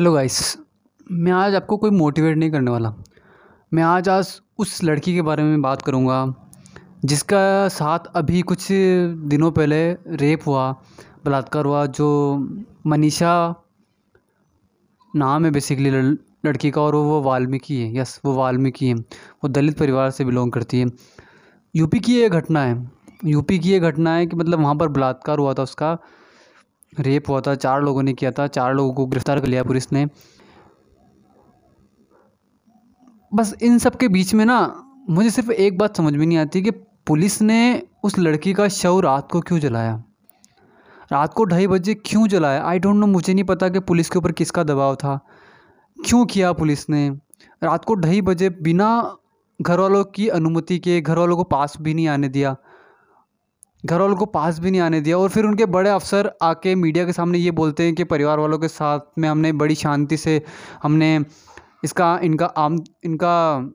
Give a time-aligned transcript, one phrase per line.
[0.00, 0.56] Hello guys
[1.12, 2.92] मैं आज आपको कोई मोटिवेट नहीं करने वाला।
[3.72, 6.34] मैं आज आज उस लड़की के बारे में बात करूँगा,
[7.04, 10.70] जिसका साथ अभी कुछ दिनों पहले रेप हुआ,
[11.24, 12.36] बलात्कार हुआ, जो
[12.86, 13.54] मनीषा
[15.16, 19.78] नाम है बेसिकली लड़की का, और वो वाल्मीकि है। यस वो वाल्मीकि है। वो दलित
[19.78, 20.86] परिवार से बिलोंग करती है।
[21.74, 22.90] यूपी की ये घटना है।
[23.24, 25.96] यूपी की ये घटना है कि मतलब वहाँ पर बलात्कार हुआ था उसका।
[26.98, 29.92] रेप हुआ था, चार लोगों ने किया था, चार लोगों को गिरफ़्तार कर लिया पुलिस
[29.92, 30.06] ने।
[33.34, 36.62] बस इन सब के बीच में ना, मुझे सिर्फ़ एक बात समझ में नहीं आती
[36.62, 36.70] कि
[37.06, 40.04] पुलिस ने उस लड़की का शव रात को क्यों जलाया?
[41.12, 42.64] रात को ढाई बजे क्यों जलाया?
[42.64, 45.20] आई डोंट नो मुझे नहीं पता कि पुलिस के ऊपर किसका दबाव था।
[46.06, 47.10] क्यों किया पुलिस ने?
[47.62, 49.16] रात को ढाई बजे बिना
[49.62, 52.56] घर वालों की अनुमति के घर वालों को पास भी नहीं आने दिया।
[53.86, 57.04] घर वालों को पास भी नहीं आने दिया और फिर उनके बड़े अफसर आके मीडिया
[57.06, 60.42] के सामने ये बोलते हैं कि परिवार वालों के साथ में हमने बड़ी शांति से
[60.82, 61.20] हमने
[61.84, 63.72] इसका, इनका आम, इनका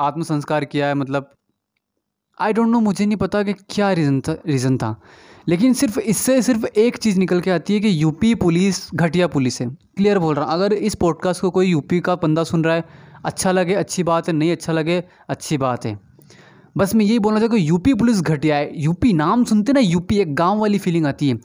[0.00, 1.30] आत्मसंस्कार किया है मतलब
[2.40, 5.00] आई डोंट नो मुझे नहीं पता कि क्या रीज़न था रीज़न था।
[5.48, 9.60] लेकिन सिर्फ़ इससे सिर्फ़ एक चीज़ निकल के आती है कि यूपी पुलिस, घटिया पुलिस
[9.60, 12.74] है। क्लियर बोल रहा हूँ, अगर इस पॉडकास्ट को कोई यूपी का बंदा सुन रहा
[12.74, 12.84] है
[13.24, 16.09] अच्छा लगे, अच्छी बात है, नहीं अच्छा लगे, अच्छी बात है।
[16.76, 20.18] बस मैं यही बोलना चाहता हूँ यूपी पुलिस घटिया है यूपी नाम सुनते ना, यूपी
[20.18, 21.38] एक गाँव वाली फीलिंग आती है।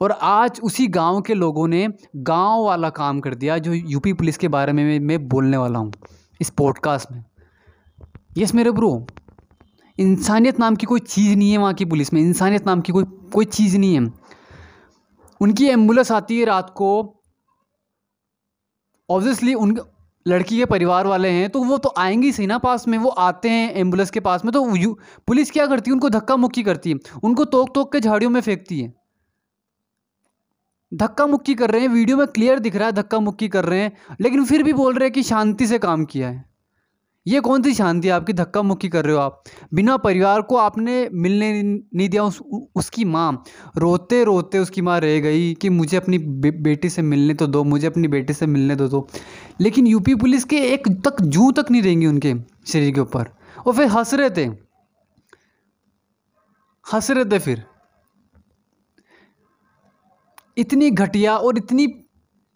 [0.00, 4.36] और आज उसी गाँव के लोगों ने गाँव वाला काम कर दिया, जो यूपी पुलिस
[4.36, 5.92] के बारे में मैं बोलने वाला हूँ
[6.40, 7.24] इस पॉडकास्ट में।
[8.36, 9.06] यस मेरे ब्रो
[9.98, 13.04] इंसानियत नाम की कोई चीज़ नहीं है वहाँ की पुलिस में। इंसानियत नाम की कोई
[13.32, 14.12] कोई चीज़ नहीं है।
[15.40, 16.88] उनकी एंबुलेंस आती है रात को।
[19.08, 19.76] ऑब्वियसली उन
[20.26, 23.08] लड़की के परिवार वाले हैं तो वो तो आएँगे ही सही ना पास में, वो
[23.08, 24.64] आते हैं एंबुलेंस के पास में तो
[25.26, 25.92] पुलिस क्या करती है?
[25.92, 28.92] उनको धक्का मुक्की करती है। उनको तोक तोक के झाड़ियों में फेंकती है।
[30.92, 33.80] धक्का मुक्की कर रहे हैं, वीडियो में क्लियर दिख रहा है धक्का मुक्की कर रहे
[33.80, 36.51] हैं, लेकिन फिर भी बोल रहे हैं कि शांति से काम किया है।
[37.26, 38.14] ये कौन सी शांति है?
[38.14, 42.40] आपकी धक्का मुक्की कर रहे हो आप। बिना परिवार को आपने मिलने नहीं दिया उस
[42.74, 43.44] उसकी माँ।
[43.76, 47.64] रोते रोते उसकी माँ रह गई कि मुझे अपनी बे, बेटी से मिलने तो दो
[47.64, 49.08] मुझे अपनी बेटी से मिलने तो दो।
[49.60, 52.34] लेकिन यूपी पुलिस के एक तक जू तक नहीं रहेंगी उनके
[52.66, 53.30] शरीर के ऊपर।
[53.66, 54.44] और फिर हंस रहे थे।
[56.92, 57.64] हंस रहे थे फिर।
[60.58, 62.01] इतनी घटिया और इतनी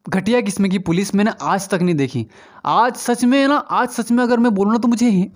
[0.07, 2.27] घटिया किस्म की पुलिस मैंने आज तक नहीं देखी।
[2.65, 5.31] आज सच में ना, आज सच में अगर मैं बोलूँ ना तो मुझे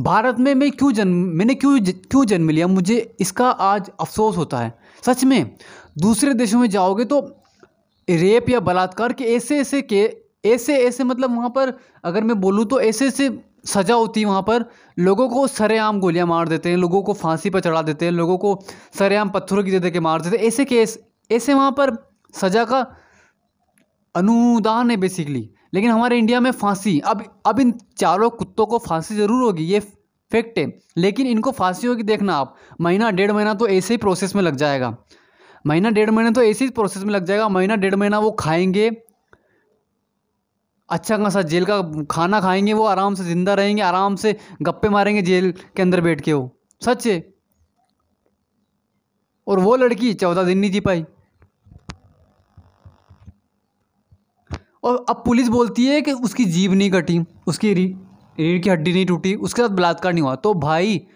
[0.00, 2.66] भारत में मैं क्यों जन्म, मैंने क्यों क्यों जन्म लिया?
[2.66, 5.50] मुझे इसका आज अफसोस होता है। सच में,
[5.98, 7.20] दूसरे देशों में जाओगे तो
[8.08, 10.02] रेप या बलात्कार के ऐसे ऐसे के,
[10.46, 11.72] ऐसे ऐसे मतलब वहाँ पर
[12.04, 13.30] अगर मैं बोलूँ तो ऐसे ऐसे
[13.66, 14.64] सज़ा होती है वहाँ पर।
[14.98, 18.38] लोगों को सरेआम गोलियाँ मार देते हैं, लोगों को फांसी पर चढ़ा देते हैं, लोगों
[18.38, 18.58] को
[18.98, 20.98] सरेआम पत्थरों की दे दे के मार देते हैं। ऐसे केस,
[21.30, 21.96] ऐसे वहाँ पर
[22.34, 22.86] सज़ा का
[24.14, 29.14] अनुदान है बेसिकली लेकिन हमारे इंडिया में फांसी, अब अब इन चारों कुत्तों को फांसी
[29.14, 29.80] ज़रूर होगी, ये
[30.32, 30.66] फैक्ट है।
[30.96, 34.56] लेकिन इनको फांसी होगी, देखना आप, महीना, डेढ़ महीना तो ऐसे ही प्रोसेस में लग
[34.56, 34.96] जाएगा।
[35.64, 38.90] महीना, डेढ़ महीना तो ऐसे ही प्रोसेस में लग जाएगा, महीना, डेढ़ महीना वो खाएँगे
[40.88, 45.22] अच्छा खासा जेल का खाना खाएँगे, वो आराम से ज़िंदा रहेंगे, आराम से गप्पे मारेंगे
[45.22, 46.50] जेल के अंदर बैठ के वो।
[46.82, 47.18] सच है?
[49.46, 51.04] और वो लड़की, चौदह दिन नहीं जी पाई।
[54.84, 59.06] और अब पुलिस बोलती है कि उसकी जीभ नहीं कटी, उसकी रीढ़ की हड्डी नहीं
[59.06, 61.06] टूटी, उसके साथ बलात्कार नहीं हुआ। तो भाई,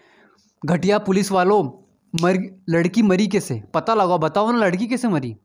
[0.65, 1.63] घटिया पुलिस वालों,
[2.21, 3.63] मर, लड़की मरी कैसे?
[3.73, 5.35] पता लगा बताओ ना, लड़की कैसे मरी?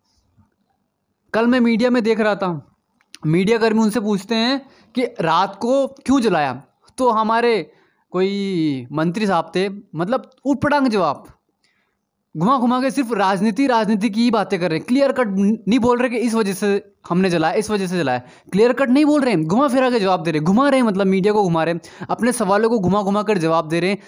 [1.32, 2.76] कल मैं मीडिया में देख रहा था।
[3.26, 6.62] मीडिया कर्मी उनसे पूछते हैं कि रात को क्यों जलाया?
[6.98, 7.72] तो हमारे
[8.10, 11.26] कोई मंत्री साहब थे मतलब उटपटांग जवाब।
[12.36, 15.26] घुमा घुमा के सिर्फ़ राजनीति राजनीति की ही बातें कर रहे हैं। क्लियर कट
[15.68, 18.18] नहीं बोल रहे कि इस वजह से हमने जलाया इस वजह से जलाया
[18.52, 20.80] क्लियर कट नहीं बोल रहे हैं। घुमा फिरा के जवाब दे रहे हैं। घुमा रहे
[20.80, 23.80] हैं मतलब मीडिया को घुमा रहे हैं। अपने सवालों को घुमा घुमा कर जवाब दे
[23.80, 23.98] रहे हैं।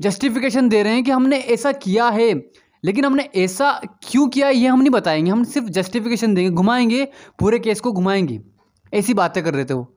[0.00, 2.50] जस्टिफिकेशन दे रहे हैं कि हमने ऐसा किया है।
[2.84, 7.58] लेकिन हमने ऐसा क्यों किया ये हम नहीं बताएँगे। हम सिर्फ़ जस्टिफिकेशन देंगे। घुमाएँगे, पूरे
[7.58, 8.40] केस को घुमाएँगे।
[8.94, 9.96] ऐसी बातें कर रहे थे वो।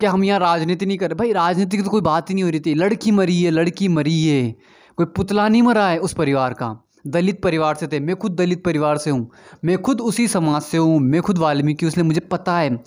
[0.00, 1.14] कि हम यहाँ राजनीति नहीं कर रहे?
[1.14, 3.88] भाई, राजनीति की तो कोई बात ही नहीं हो रही थी। लड़की मरी है, लड़की
[3.88, 4.56] मरी है।
[5.00, 8.64] कोई पुतला नहीं मरा है उस परिवार का। दलित परिवार से थे। मैं खुद दलित
[8.64, 9.30] परिवार से हूँ।
[9.64, 12.84] मैं खुद उसी समाज से हूँ। मैं खुद वाल्मीकि इसलिए मुझे पता है।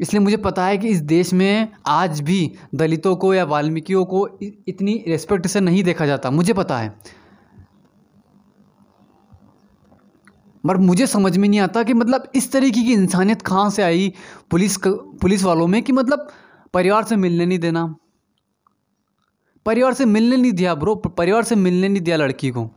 [0.00, 4.26] इसलिए मुझे पता है कि इस देश में आज भी दलितों को या वाल्मीकियों को
[4.42, 6.98] इतनी रिस्पेक्ट से नहीं देखा जाता। मुझे पता है।
[10.64, 14.12] पर मुझे समझ में नहीं आता कि मतलब इस तरीके की इंसानियत कहाँ से आई
[14.50, 16.28] पुलिस पुलिस वालों में कि मतलब
[16.74, 17.94] परिवार से मिलने नहीं देना।
[19.66, 22.68] परिवार से मिलने नहीं दिया ब्रो परिवार से मिलने नहीं दिया लड़की को।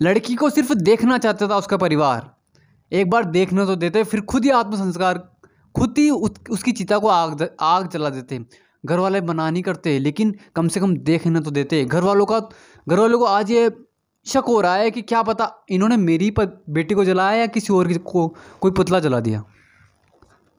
[0.00, 2.30] लड़की को सिर्फ़ देखना चाहता था उसका परिवार।
[2.92, 5.18] एक बार देखने तो देते फिर खुद ही आत्मसंस्कार
[5.74, 8.44] खुद ही उस, उसकी चिता को आग आग जला देते।
[8.84, 12.38] घर वाले बना नहीं करते लेकिन कम से कम देखने तो देते। घर वालों का
[12.88, 13.70] घर वालों को आज ये
[14.26, 17.92] शक हो रहा है कि क्या पता इन्होंने मेरी बेटी को जलाया या किसी और
[17.98, 18.28] को
[18.60, 19.42] कोई पुतला जला दिया।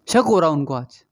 [0.07, 1.03] शक हो रहा उनको आज।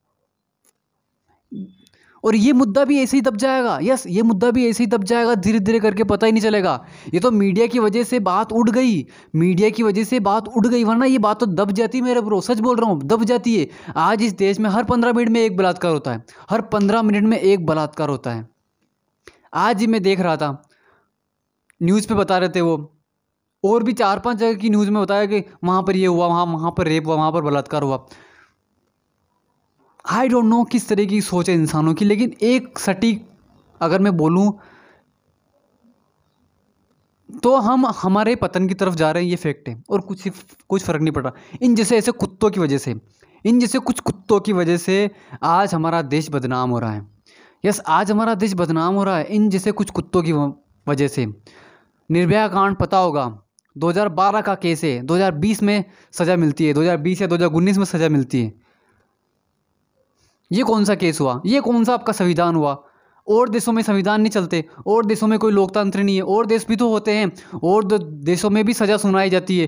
[2.24, 5.04] और ये मुद्दा भी ऐसे ही दब जाएगा। यस ये मुद्दा भी ऐसे ही दब
[5.04, 6.74] जाएगा धीरे धीरे करके पता ही नहीं चलेगा।
[7.14, 9.06] ये तो मीडिया की वजह से बात उड़ गई।
[9.36, 12.22] मीडिया की वजह से बात उड़ गई, वरना ये बात तो दब जाती है मेरे
[12.22, 13.68] ब्रो सच बोल रहा हूँ, दब जाती है।
[13.98, 17.24] आज इस देश में हर पंद्रह मिनट में एक बलात्कार होता है। हर पंद्रह मिनट
[17.24, 18.48] में एक बलात्कार होता है।
[19.56, 20.62] आज ही मैं देख रहा था,
[21.82, 22.90] न्यूज़ पे बता रहे थे वो।
[23.64, 26.46] और भी चार पाँच जगह की न्यूज़ में बताया कि वहाँ पर ये हुआ, वहाँ
[26.46, 28.06] वहाँ पर रेप हुआ, वहाँ पर बलात्कार हुआ।
[30.06, 33.28] आई डोंट नो किस तरह की सोच है इंसानों की, लेकिन एक सटीक
[33.82, 34.52] अगर मैं बोलूँ
[37.44, 40.28] तो हम हमारे पतन की तरफ़ जा रहे हैं, ये फैक्ट है। और कुछ
[40.70, 42.96] कुछ फ़र्क नहीं पड़ रहा। इन जैसे, ऐसे कुत्तों की वजह से,
[43.46, 45.10] इन जैसे कुछ कुत्तों की वजह से
[45.44, 47.08] आज हमारा देश बदनाम हो रहा है।
[47.66, 50.34] यस, आज हमारा देश बदनाम हो रहा है, इन जैसे कुछ कुत्तों की
[50.88, 51.26] वजह से।
[52.10, 53.40] निर्भया कांड पता होगा।
[53.76, 58.42] 2012 का केस है 2020 में सज़ा मिलती है 2020 या 2019 में सज़ा मिलती
[58.44, 58.63] है।
[60.54, 61.42] ये कौन सा केस हुआ?
[61.46, 62.74] ये कौन सा आपका संविधान हुआ?
[63.28, 66.66] और देशों में संविधान नहीं चलते, और देशों में कोई लोकतंत्र नहीं है, और देश
[66.68, 67.32] भी तो होते हैं,
[67.64, 67.86] और
[68.24, 69.68] देशों में भी सज़ा सुनाई जाती है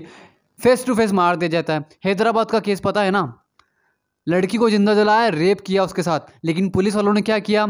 [0.58, 3.22] फेस टू फेस मार दिया जाता है। हैदराबाद का केस पता है ना?
[4.26, 7.66] लड़की को ज़िंदा जलाया रेप किया उसके साथ, लेकिन पुलिस वालों ने क्या किया?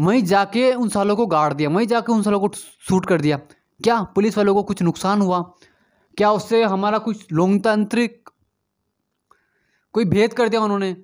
[0.00, 2.50] वहीं जाके उन सालों को गाड़ दिया, वहीं जाके उन सालों को
[2.88, 3.36] शूट कर दिया।
[3.80, 5.40] क्या पुलिस वालों को कुछ नुकसान हुआ?
[6.16, 8.28] क्या उससे हमारा कुछ लोकतांत्रिक
[9.94, 10.96] कोई भेद कर दिया उन्होंने?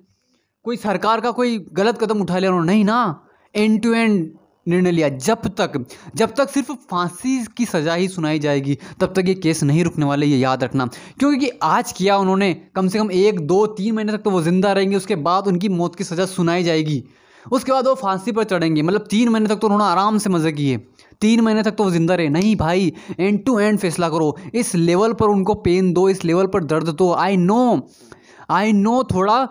[0.67, 2.71] कोई सरकार का कोई गलत कदम उठा लिया उन्होंने?
[2.71, 3.23] नहीं ना।
[3.55, 4.31] एंड टू एंड
[4.67, 5.77] निर्णय लिया। जब तक
[6.15, 10.05] जब तक सिर्फ़ फांसी की सज़ा ही सुनाई जाएगी, तब तक ये केस नहीं रुकने
[10.05, 10.85] वाले, ये याद रखना।
[11.19, 14.71] क्योंकि आज किया उन्होंने, कम से कम एक, दो, तीन महीने तक तो वो ज़िंदा
[14.71, 17.03] रहेंगे, उसके बाद उनकी मौत की सज़ा सुनाई जाएगी।
[17.45, 20.51] उसके बाद वो फांसी पर चढ़ेंगे। मतलब तीन महीने तक तो उन्होंने आराम से मज़े
[20.51, 20.77] किए।
[21.21, 24.75] तीन महीने तक तो वो ज़िंदा रहे। नहीं भाई एंड टू एंड फैसला करो। इस
[24.75, 27.87] लेवल पर उनको पेन दो, इस लेवल पर दर्द दो। आई नो
[28.51, 29.47] आई नो थोड़ा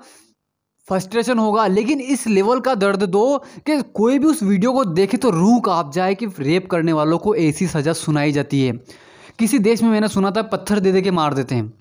[0.88, 5.17] फ्रस्ट्रेशन होगा, लेकिन इस लेवल का दर्द दो कि कोई भी उस वीडियो को देखे
[5.17, 8.73] तो रूह काँप जाए कि रेप करने वालों को ऐसी सज़ा सुनाई जाती है।
[9.38, 11.73] किसी देश में मैंने सुना था, पत्थर दे दे के मार देते हैं।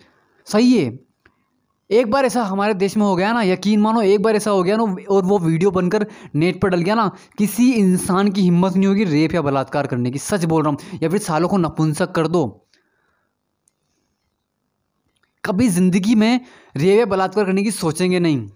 [0.47, 0.97] सही है।
[1.89, 4.63] एक बार ऐसा हमारे देश में हो गया ना, यकीन मानो, एक बार ऐसा हो
[4.63, 6.05] गया ना, और वो वीडियो बनकर
[6.35, 10.11] नेट पर डल गया ना, किसी इंसान की हिम्मत नहीं होगी रेप या बलात्कार करने
[10.11, 12.45] की। सच बोल रहा हूँ, या फिर सालों को नपुंसक कर दो।
[15.43, 16.39] कभी ज़िंदगी में
[16.75, 18.49] रेप या बलात्कार करने की सोचेंगे नहीं।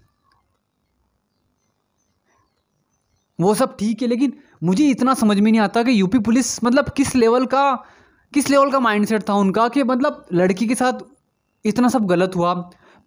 [3.39, 4.33] वो सब ठीक है, लेकिन
[4.63, 7.71] मुझे इतना समझ में नहीं आता कि यूपी पुलिस मतलब किस लेवल का,
[8.33, 10.99] किस लेवल का माइंडसेट था उनका कि मतलब लड़की के साथ
[11.65, 12.53] इतना सब गलत हुआ।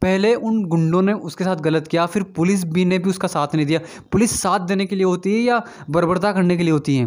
[0.02, 3.55] पहले उन गुंडों ने उसके साथ गलत किया, फिर पुलिस भी ने भी उसका साथ
[3.55, 3.81] नहीं दिया।
[4.12, 7.06] पुलिस साथ देने के लिए होती है या बर्बरता करने के लिए होती है?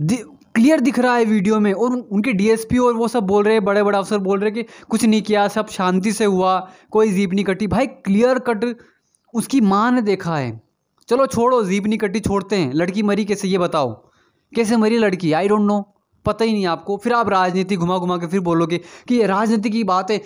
[0.00, 3.64] क्लियर दिख रहा है वीडियो में और उनके डीएसपी और वो सब बोल रहे हैं
[3.64, 6.58] बड़े बड़े अफसर बोल रहे हैं कि कुछ नहीं किया, सब शांति से हुआ,
[6.90, 8.64] कोई जीप नहीं कटी। भाई क्लियर कट
[9.34, 10.60] उसकी माँ ने देखा है।
[11.08, 14.10] चलो छोड़ो, जीप नहीं कटी, छोड़ते हैं। लड़की मरी कैसे, ये बताओ।
[14.54, 15.32] कैसे मरी लड़की?
[15.32, 18.80] आई डोंट नो पता ही नहीं आपको। फिर आप राजनीति घुमा घुमा के फिर बोलोगे
[19.08, 20.22] कि ये राजनीति की बात है।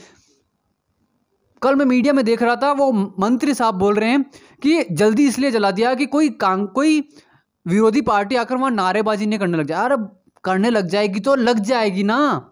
[1.62, 4.22] कल मैं मीडिया में देख रहा था, वो मंत्री साहब बोल रहे हैं
[4.62, 7.08] कि जल्दी इसलिए जला दिया कि कोई कांग, कोई
[7.66, 9.96] विरोधी पार्टी आकर वहाँ नारेबाजी नहीं करने लग जाए। अरे,
[10.44, 12.50] करने लग जाएगी तो लग जाएगी ना।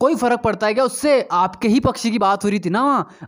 [0.00, 0.84] कोई फ़र्क पड़ता है क्या?
[0.84, 2.80] उससे आपके ही पक्ष की बात हो रही थी ना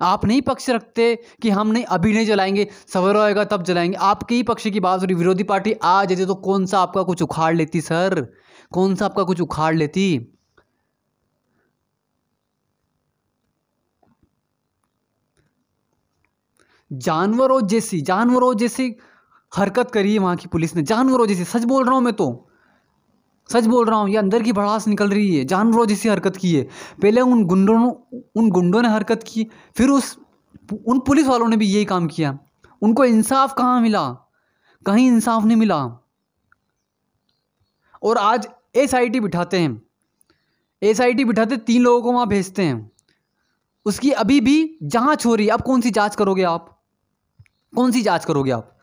[0.03, 4.35] आप नहीं पक्ष रखते कि हम नहीं, अभी नहीं जलाएँगे, सवेरा होएगा तब जलाएँगे। आपके
[4.35, 7.23] ही पक्ष की बात हो रही। विरोधी पार्टी आ जाती तो कौन सा आपका कुछ
[7.23, 8.27] उखाड़ लेती सर?
[8.73, 10.07] कौन सा आपका कुछ उखाड़ लेती?
[16.91, 18.95] जानवरों जैसी जानवरों जैसी
[19.53, 22.50] हरकत करी है वहाँ की पुलिस ने। जानवरों जैसी, सच बोल रहा हूँ मैं तो।
[23.53, 26.37] सच बोल रहा हूँ, ये अंदर की भड़ास निकल रही है। जान जानवरों जैसी हरकत
[26.37, 26.69] की है।
[27.03, 27.93] पहले उन गुंडों
[28.37, 30.19] उन गुंडों ने हरकत की, फिर उस
[30.87, 32.39] उन पुलिस वालों ने भी यही काम किया।
[32.83, 34.09] उनको इंसाफ कहाँ मिला?
[34.87, 36.07] कहीं इंसाफ नहीं मिला।
[38.03, 39.83] और आज एस आई टी बिठाते हैं।
[40.83, 42.93] एस आई टी बिठाते तीन लोगों को वहाँ भेजते हैं।
[43.87, 46.83] उसकी अभी भी जाँच हो रही है। अब कौन सी जाँच करोगे आप?
[47.77, 48.79] कौन सी जाँच करोगे आप?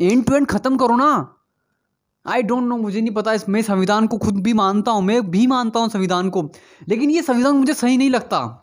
[0.00, 1.35] एंड टू एंड खत्म करो ना।
[2.28, 5.30] आई डोंट नो मुझे नहीं पता इस, मैं संविधान को खुद भी मानता हूँ, मैं
[5.30, 6.50] भी मानता हूँ संविधान को।
[6.88, 8.62] लेकिन ये संविधान मुझे सही नहीं लगता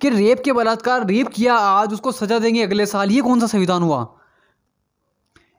[0.00, 3.46] कि रेप के बलात्कार, रेप किया, आज उसको सजा देंगे अगले साल, ये कौन सा
[3.46, 4.16] संविधान हुआ?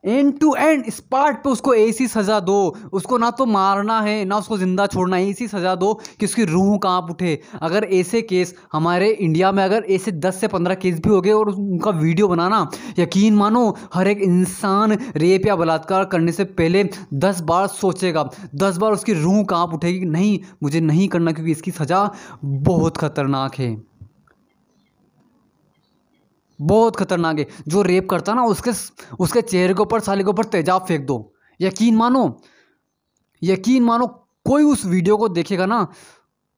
[0.05, 2.55] एंड टू एंड स्पॉट पे उसको ऐसी सज़ा दो।
[2.93, 6.43] उसको ना तो मारना है, ना उसको ज़िंदा छोड़ना है। ऐसी सज़ा दो कि उसकी
[6.45, 10.99] रूह काँप उठे। अगर ऐसे केस हमारे इंडिया में अगर ऐसे दस से पंद्रह केस
[10.99, 12.67] भी हो गए और उनका वीडियो बनाना,
[12.99, 16.83] यकीन मानो हर एक इंसान रेप या बलात्कार करने से पहले
[17.15, 21.71] दस बार सोचेगा। दस बार उसकी रूह काँप उठेगी नहीं, मुझे नहीं करना क्योंकि इसकी
[21.71, 22.09] सज़ा
[22.43, 23.94] बहुत ख़तरनाक है।
[26.59, 28.71] बहुत खतरनाक है। जो रेप करता ना, उसके
[29.19, 32.41] उसके चेहरे के ऊपर, साले के ऊपर तेजाब फेंक दो। यकीन मानो
[33.41, 34.05] यकीन मानो,
[34.45, 35.87] कोई उस वीडियो को देखेगा ना,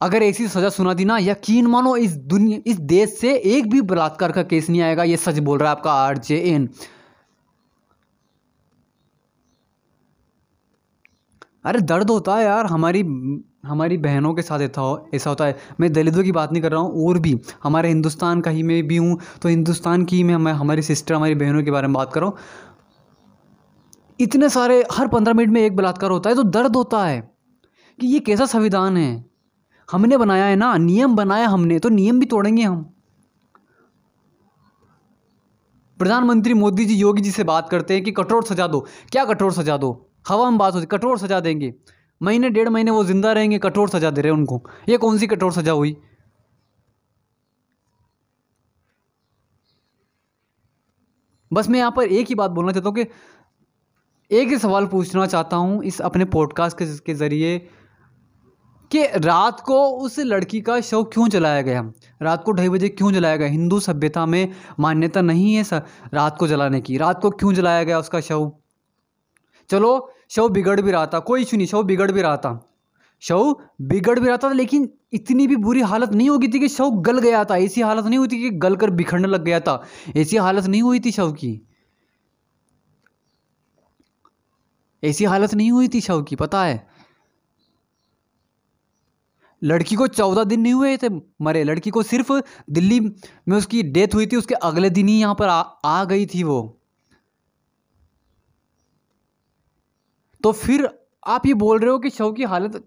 [0.02, 3.82] अगर ऐसी सज़ा सुना दी ना, यकीन मानो इस दुनिया, इस देश से एक भी
[3.84, 6.70] बलात्कार का केस नहीं आएगा, ये सच बोल रहा है आपका आर जे एन
[11.68, 13.02] अरे दर्द होता है यार, हमारी
[13.66, 16.72] हमारी बहनों के साथ ऐसा हो, ऐसा होता है। मैं दलितों की बात नहीं कर
[16.72, 20.54] रहा हूँ, और भी, हमारे हिंदुस्तान का ही मैं भी हूँ तो हिंदुस्तान की मैं
[20.54, 22.38] हमारी सिस्टर हमारी बहनों के बारे में बात कर रहा हूँ।
[24.20, 27.20] इतने सारे, हर पंद्रह मिनट में एक बलात्कार होता है तो दर्द होता है
[28.00, 29.26] कि ये कैसा संविधान है?
[29.90, 32.84] हमने बनाया है ना, नियम बनाया हमने तो नियम भी तोड़ेंगे हम।
[36.00, 39.54] प्रधानमंत्री मोदी जी, योगी जी से बात करते हैं कि कठोर सजा दो। क्या कठोर
[39.54, 40.07] सजा दो?
[40.28, 41.74] हवा में बात होती कठोर सजा देंगे।
[42.22, 45.28] महीने डेढ़ महीने वो ज़िंदा रहेंगे कठोर सज़ा दे रहे हैं उनको। ये कौन सी
[45.28, 45.96] कठोर सज़ा हुई?
[51.52, 53.06] बस मैं यहाँ पर एक ही बात बोलना चाहता हूँ कि
[54.32, 57.58] एक ही सवाल पूछना चाहता हूँ इस अपने पॉडकास्ट के, के ज़रिए
[58.92, 61.82] कि रात को उस लड़की का शव क्यों जलाया गया?
[62.22, 63.48] रात को ढाई बजे क्यों जलाया गया?
[63.48, 65.64] हिंदू सभ्यता में मान्यता नहीं है
[66.14, 68.52] रात को जलाने की। रात को क्यों जलाया गया उसका शव?
[69.70, 72.70] चलो शव बिगड़ भी रहा था कोई इशू नहीं शव बिगड़ भी रहा था।
[73.20, 76.92] शव बिगड़ भी रहा था लेकिन इतनी भी बुरी हालत नहीं होगी थी कि शव
[76.92, 79.84] गल गया था। ऐसी हालत नहीं हुई थी कि गल कर बिखरने लग गया था।
[80.16, 81.62] ऐसी हालत नहीं हुई थी शव की।
[85.04, 86.88] ऐसी हालत नहीं हुई थी शव की पता है?
[89.64, 91.10] लड़की को चौदह दिन नहीं हुए थे
[91.42, 92.34] मरे। लड़की को सिर्फ़
[92.70, 96.26] दिल्ली में उसकी डेथ हुई थी उसके अगले दिन ही यहाँ पर आ, आ गई
[96.26, 96.77] थी वो।
[100.48, 100.88] तो फिर
[101.28, 102.84] आप ये बोल रहे हो कि शव की हालत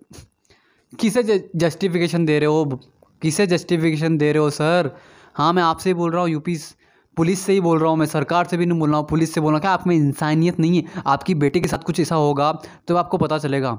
[0.93, 1.23] किसे
[1.57, 2.65] जस्टिफिकेशन दे रहे हो?
[3.23, 4.91] किसे जस्टिफिकेशन दे रहे हो, सर?
[5.35, 6.57] हाँ मैं आपसे ही बोल रहा हूँ, यूपी
[7.17, 9.35] पुलिस से ही बोल रहा हूँ, मैं सरकार से भी नहीं बोल रहा हूँ, पुलिस
[9.35, 11.03] से बोल रहा हूँ। क्या आप में इंसानियत नहीं है?
[11.07, 12.53] आपकी बेटे के साथ कुछ ऐसा होगा
[12.89, 13.73] तो आपको पता चलेगा।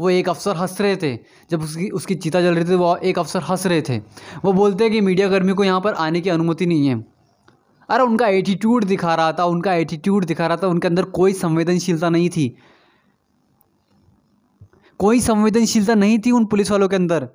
[0.00, 1.14] वो एक अफसर हंस रहे थे।
[1.50, 3.98] जब उसकी उसकी चिता जल रही थी, वो एक अफसर हंस रहे थे।
[4.44, 7.04] वो बोलते हैं कि मीडिया कर्मी को यहाँ पर आने की अनुमति नहीं है।
[7.88, 12.10] अरे, उनका एटीट्यूड दिखा रहा था, उनका एटीट्यूड दिखा रहा था, उनके अंदर कोई संवेदनशीलता
[12.10, 12.56] नहीं थी।
[14.98, 17.28] कोई संवेदनशीलता नहीं थी उन पुलिस वालों के अंदर।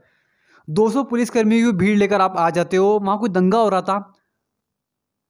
[0.70, 4.14] 200 पुलिसकर्मियों की भीड़ लेकर आप आ जाते हो, वहाँ कोई दंगा हो रहा था?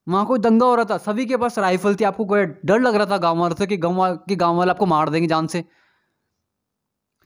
[0.09, 0.97] वहाँ कोई दंगा हो रहा था?
[0.97, 3.77] सभी के पास राइफल थी, आपको कोई डर लग रहा था गाँव वालों से कि
[3.77, 5.65] गाँव के गाँव वाले आपको मार देंगे जान से?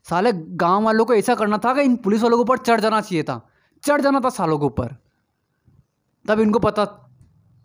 [0.10, 3.02] साले, गाँव वालों को ऐसा करना था कि इन पुलिस वालों के ऊपर चढ़ जाना
[3.02, 3.50] चाहिए था।
[3.84, 4.96] चढ़ जाना था सालों के ऊपर।
[6.28, 6.86] तब इनको पता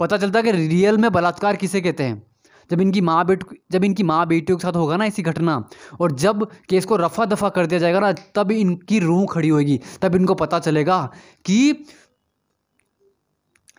[0.00, 2.29] पता चलता कि रियल में बलात्कार किसे कहते हैं?
[2.70, 5.56] जब इनकी माँ बेट, जब इनकी माँ बेटियों के साथ होगा ना ऐसी घटना,
[6.00, 9.80] और जब केस को रफा दफ़ा कर दिया जाएगा ना, तब इनकी रूह खड़ी होगी
[10.02, 11.04] तब इनको पता चलेगा
[11.44, 11.86] कि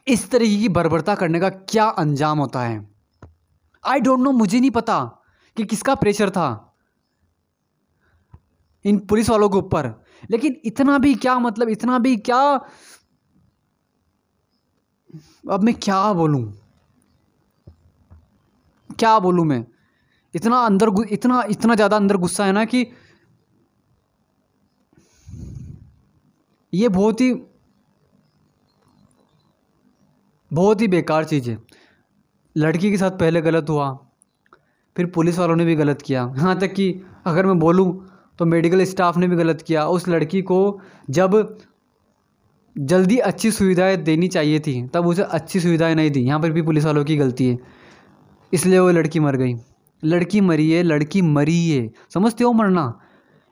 [0.07, 2.79] इस तरीके की बर्बरता करने का क्या अंजाम होता है।
[3.83, 5.00] आई डोंट नो मुझे नहीं पता
[5.57, 6.50] कि किसका प्रेशर था
[8.86, 9.88] इन पुलिस वालों के ऊपर।
[10.31, 12.41] लेकिन इतना भी क्या मतलब इतना भी क्या,
[15.51, 16.43] अब मैं क्या बोलूँ?
[19.01, 19.63] क्या बोलूँ मैं?
[20.34, 22.86] इतना अंदर इतना इतना ज़्यादा अंदर गुस्सा है ना कि
[26.74, 27.34] ये बहुत ही
[30.51, 31.58] बहुत ही बेकार चीज़ है।
[32.55, 33.91] लड़की के साथ पहले गलत हुआ,
[34.96, 36.88] फिर पुलिस वालों ने भी गलत किया। यहाँ तक कि
[37.25, 37.89] अगर मैं बोलूँ
[38.39, 40.60] तो मेडिकल स्टाफ ने भी गलत किया। उस लड़की को
[41.10, 41.58] जब
[42.75, 46.62] जल्दी अच्छी सुविधाएँ देनी चाहिए थी, तब उसे अच्छी सुविधाएँ नहीं दी। यहाँ पर भी
[46.62, 47.58] पुलिस वालों की गलती है।
[48.53, 49.55] इसलिए वो लड़की मर गई।
[50.03, 53.00] लड़की मरी है लड़की मरी है समझते हो मरना?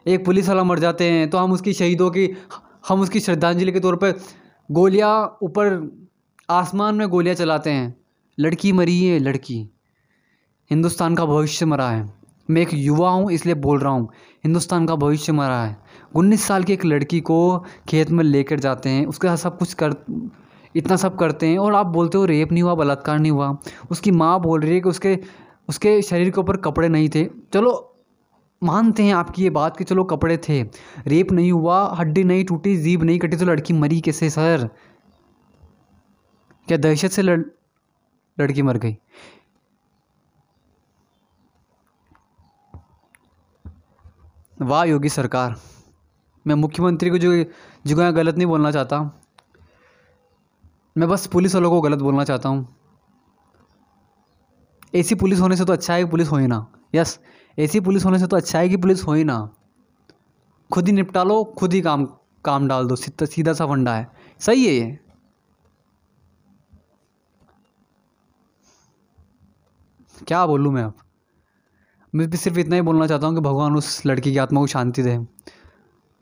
[0.06, 2.30] एक पुलिस वाला मर जाते हैं तो हम उसकी शहीदों की,
[2.88, 4.20] हम उसकी श्रद्धांजलि के तौर पर
[4.70, 5.68] गोलियाँ ऊपर
[6.50, 7.96] आसमान में गोलियाँ चलाते हैं।
[8.38, 9.58] लड़की मरी है लड़की।
[10.72, 12.08] हिंदुस्तान का भविष्य मरा है।
[12.50, 14.08] मैं एक युवा हूँ, इसलिए बोल रहा हूँ,
[14.44, 15.78] हिंदुस्तान का भविष्य मरा है।
[16.16, 19.74] उन्नीस साल की एक लड़की को खेत में लेकर जाते हैं, उसके साथ सब कुछ
[19.74, 19.94] कर
[20.76, 23.58] इतना सब करते हैं और आप बोलते हो रेप नहीं हुआ, बलात्कार नहीं हुआ।
[23.92, 25.20] उसकी माँ बोल रही है कि उसके
[25.70, 27.96] उसके शरीर के ऊपर कपड़े नहीं थे। चलो,
[28.64, 30.64] मानते हैं आपकी ये बात कि चलो कपड़े थे।
[31.08, 34.70] रेप नहीं हुआ, हड्डी नहीं टूटी, जीभ नहीं कटी तो लड़की मरी कैसे, सर?
[36.68, 37.40] क्या दहशत से लड़,
[38.40, 38.98] लड़की मर गई?
[44.62, 45.56] वाह, योगी सरकार।
[46.48, 47.44] मैं मुख्यमंत्री को जो
[47.86, 49.22] जो गलत नहीं बोलना चाहता।
[51.00, 52.68] मैं बस पुलिस वालों को गलत बोलना चाहता हूँ।
[54.96, 56.66] ऐसी पुलिस होने से तो अच्छा है कि पुलिस हो ही ना।
[56.96, 57.20] यस
[57.60, 59.38] ऐसी पुलिस होने से तो अच्छा है कि पुलिस हो ही ना।
[60.74, 62.06] खुद ही निपटा लो, खुद ही काम
[62.46, 65.00] काम डाल दो। सीधा सीधा सा फंडा है। सही है ये।
[70.28, 70.94] क्या बोलूँ मैं अब?
[72.14, 74.68] मैं भी सिर्फ़ इतना ही बोलना चाहता हूँ कि भगवान उस लड़की की आत्मा को
[74.68, 75.20] शांति दे।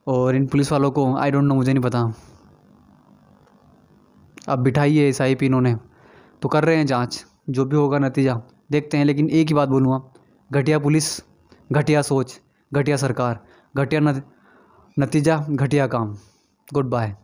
[0.08, 2.14] और इन पुलिस वालों को आई डोंट नो मुझे नहीं पता।
[4.48, 5.76] अब बिठाई है एस आई पी इन्होंने
[6.42, 9.70] तो कर रहे हैं जाँच, जो भी होगा नतीजा, देखते हैं, लेकिन एक ही बात
[9.70, 10.02] बोलूँगा
[10.52, 11.06] घटिया पुलिस,
[11.72, 12.40] घटिया सोच,
[12.72, 13.40] घटिया सरकार,
[13.78, 14.02] घटिया
[14.98, 16.18] नतीजा, घटिया काम।
[16.68, 17.16] Good bye